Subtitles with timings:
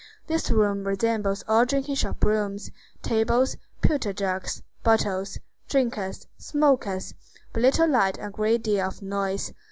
[0.25, 5.37] This room resembled all drinking shop rooms,—tables, pewter jugs, bottles,
[5.69, 7.13] drinkers, smokers;
[7.53, 9.53] but little light and a great deal of noise.